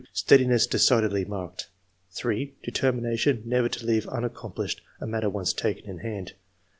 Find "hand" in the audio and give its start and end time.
5.99-6.33